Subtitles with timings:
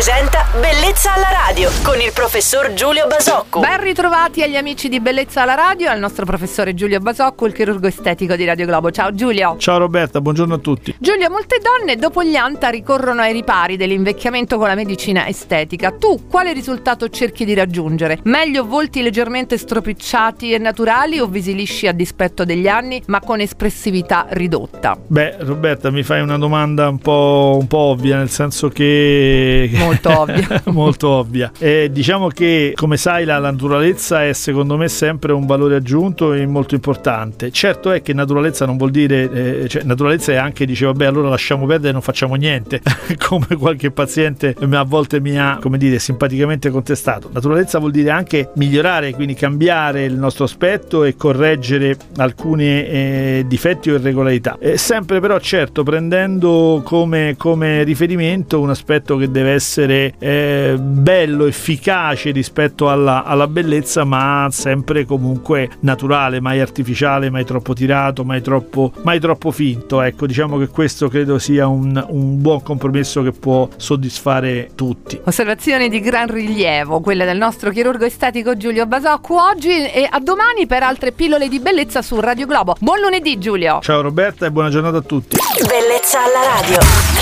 [0.00, 3.60] presenta Bellezza alla radio con il professor Giulio Basocco.
[3.60, 7.52] Ben ritrovati agli amici di Bellezza alla Radio e al nostro professore Giulio Basocco, il
[7.52, 8.90] chirurgo estetico di Radio Globo.
[8.90, 9.56] Ciao Giulio.
[9.58, 10.94] Ciao Roberta, buongiorno a tutti.
[10.98, 15.90] Giulio, molte donne dopo gli ANTA ricorrono ai ripari dell'invecchiamento con la medicina estetica.
[15.92, 18.20] Tu quale risultato cerchi di raggiungere?
[18.22, 23.40] Meglio volti leggermente stropicciati e naturali o visi lisci a dispetto degli anni ma con
[23.40, 24.96] espressività ridotta?
[25.06, 29.68] Beh, Roberta, mi fai una domanda un po', un po ovvia, nel senso che...
[29.72, 29.88] Molto
[30.20, 30.62] ovvia.
[30.66, 31.50] molto ovvia.
[31.60, 36.46] Eh, diciamo che, come sai, la naturalezza è secondo me sempre un valore aggiunto e
[36.46, 37.50] molto importante.
[37.50, 39.30] Certo è che naturalezza non vuol dire...
[39.30, 42.80] Eh, cioè, naturalezza è anche, dice, vabbè, allora lasciamo perdere e non facciamo niente,
[43.28, 47.28] come qualche paziente a volte mi ha, come dire, simpaticamente contestato.
[47.32, 53.90] Naturalezza vuol dire anche migliorare, quindi cambiare il nostro aspetto e correggere alcuni eh, difetti
[53.90, 54.56] o irregolarità.
[54.58, 61.46] Eh, sempre però, certo, prendendo come, come riferimento un aspetto che deve essere eh, bello,
[61.46, 68.42] efficace rispetto alla, alla, bellezza, ma sempre comunque naturale, mai artificiale, mai troppo tirato, mai
[68.42, 70.02] troppo, mai troppo finto.
[70.02, 75.20] Ecco, diciamo che questo credo sia un, un buon compromesso che può soddisfare tutti.
[75.24, 80.66] Osservazioni di gran rilievo, quelle del nostro chirurgo estetico Giulio Basocco oggi e a domani
[80.66, 82.76] per altre pillole di bellezza su Radio Globo.
[82.80, 83.80] Buon lunedì Giulio!
[83.80, 85.36] Ciao Roberta e buona giornata a tutti.
[85.66, 87.19] Bellezza alla radio.